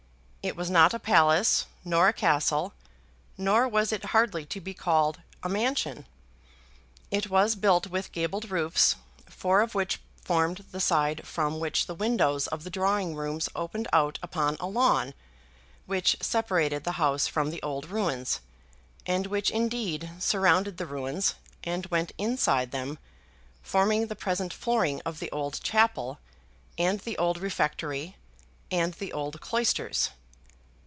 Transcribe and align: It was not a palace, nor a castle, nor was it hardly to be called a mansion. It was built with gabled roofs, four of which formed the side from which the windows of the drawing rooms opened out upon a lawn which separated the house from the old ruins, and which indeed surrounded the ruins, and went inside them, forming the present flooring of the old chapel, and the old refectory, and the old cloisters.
It 0.43 0.55
was 0.55 0.71
not 0.71 0.91
a 0.91 0.97
palace, 0.97 1.67
nor 1.85 2.07
a 2.07 2.13
castle, 2.13 2.73
nor 3.37 3.67
was 3.67 3.91
it 3.91 4.05
hardly 4.05 4.43
to 4.47 4.59
be 4.59 4.73
called 4.73 5.21
a 5.43 5.47
mansion. 5.47 6.07
It 7.11 7.29
was 7.29 7.55
built 7.55 7.85
with 7.85 8.11
gabled 8.11 8.49
roofs, 8.49 8.95
four 9.29 9.61
of 9.61 9.75
which 9.75 10.01
formed 10.25 10.65
the 10.71 10.79
side 10.79 11.27
from 11.27 11.59
which 11.59 11.85
the 11.85 11.93
windows 11.93 12.47
of 12.47 12.63
the 12.63 12.71
drawing 12.71 13.13
rooms 13.13 13.49
opened 13.55 13.87
out 13.93 14.17
upon 14.23 14.57
a 14.59 14.65
lawn 14.65 15.13
which 15.85 16.17
separated 16.21 16.85
the 16.85 16.93
house 16.93 17.27
from 17.27 17.51
the 17.51 17.61
old 17.61 17.91
ruins, 17.91 18.39
and 19.05 19.27
which 19.27 19.51
indeed 19.51 20.09
surrounded 20.17 20.77
the 20.77 20.87
ruins, 20.87 21.35
and 21.63 21.85
went 21.85 22.13
inside 22.17 22.71
them, 22.71 22.97
forming 23.61 24.07
the 24.07 24.15
present 24.15 24.51
flooring 24.51 25.03
of 25.05 25.19
the 25.19 25.31
old 25.31 25.61
chapel, 25.61 26.17
and 26.79 27.01
the 27.01 27.15
old 27.19 27.37
refectory, 27.37 28.15
and 28.71 28.95
the 28.95 29.13
old 29.13 29.39
cloisters. 29.39 30.09